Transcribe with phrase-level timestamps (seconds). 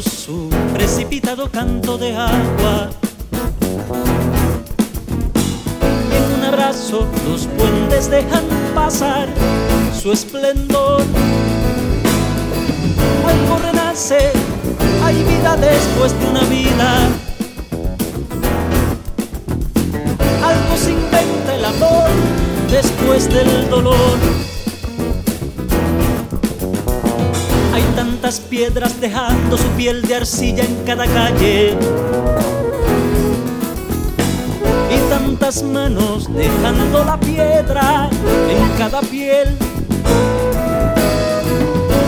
[0.00, 2.88] su precipitado canto de agua
[6.92, 9.26] los puentes dejan pasar
[9.98, 11.00] su esplendor.
[13.26, 14.30] Algo renace,
[15.02, 17.08] hay vida después de una vida.
[20.44, 22.10] Algo se inventa el amor
[22.70, 24.18] después del dolor.
[27.72, 31.74] Hay tantas piedras dejando su piel de arcilla en cada calle.
[35.32, 38.10] Tantas manos dejando la piedra
[38.50, 39.56] en cada piel.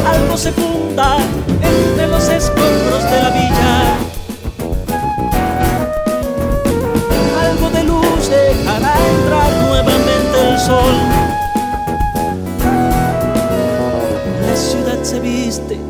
[0.06, 1.16] Algo se funda
[1.62, 3.96] entre los escombros de la villa.
[7.40, 10.94] Algo de luz dejará entrar nuevamente el sol.
[14.46, 15.80] La ciudad se viste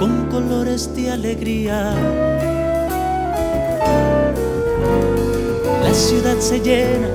[0.00, 1.94] con colores de alegría.
[6.02, 7.08] Ciudad se llena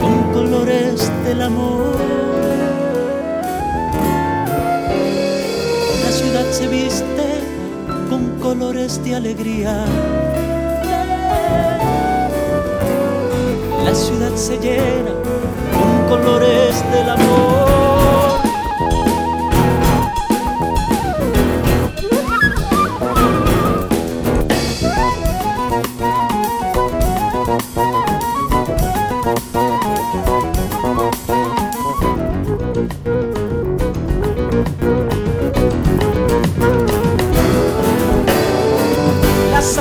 [0.00, 1.96] con colores del amor.
[6.04, 7.26] La ciudad se viste
[8.08, 9.84] con colores de alegría.
[13.84, 15.12] La ciudad se llena
[15.72, 17.51] con colores del amor.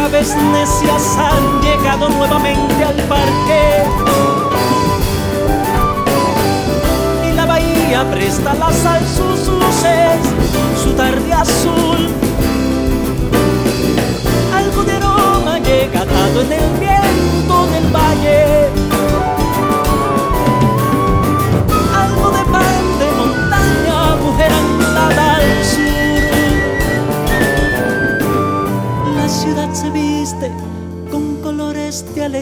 [0.02, 3.84] Aves necias han llegado nuevamente al parque.
[7.30, 10.20] Y la bahía presta la sal sus luces,
[10.84, 12.10] su tarde azul.
[14.56, 16.91] Algo de aroma llega en el viento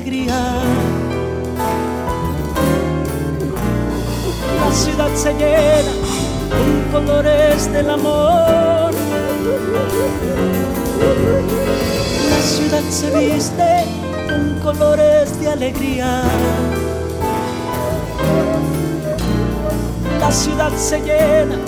[0.09, 0.63] La
[4.73, 5.91] ciudad se llena
[6.91, 8.91] con colores del amor.
[12.27, 13.85] La ciudad se viste
[14.27, 16.23] con colores de alegría.
[20.19, 21.59] La ciudad se llena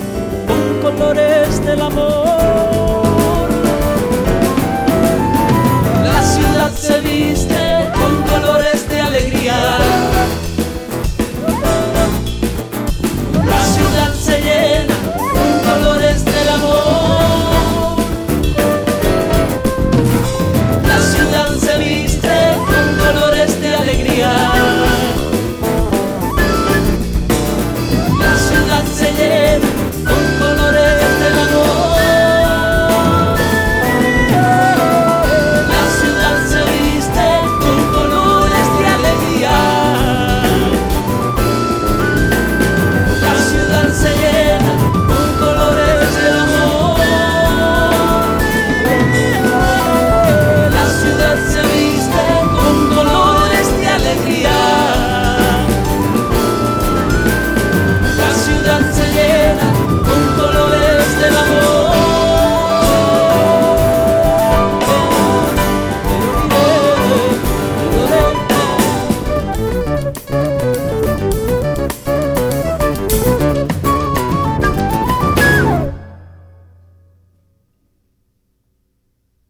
[0.82, 2.41] con colores del amor.